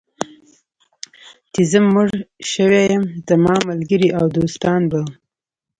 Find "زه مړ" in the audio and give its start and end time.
1.71-2.07